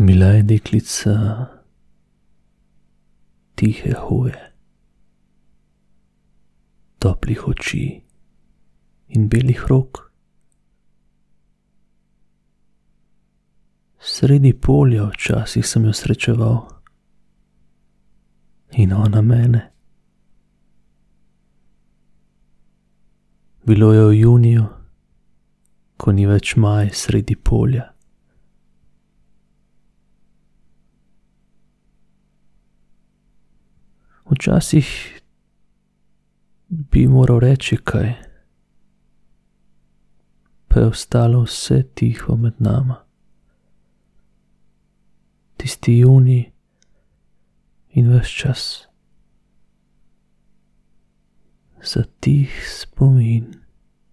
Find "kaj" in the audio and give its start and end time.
37.76-38.12